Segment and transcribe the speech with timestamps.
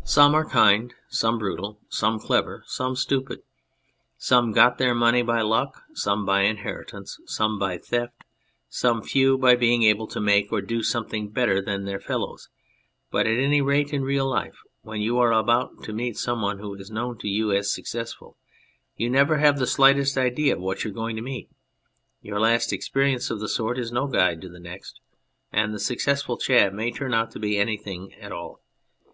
[0.00, 3.40] 43 On Anything Some are kind, some brutal, some clever, some stupid,
[4.18, 8.22] some got their money by luck, some by inheritance, some by theft,
[8.68, 12.50] some few by being able to make or do something better than their fellows,
[13.10, 16.74] but at any rate in real life, when you are about to meet someone who
[16.74, 18.36] is known to you as "successful,"
[18.94, 21.48] you never have the slightest idea what you are going to meet,
[22.20, 25.00] your last experience of the sort is no guide to the next,
[25.50, 28.60] and the" successful" chap may turn out to be anything at all.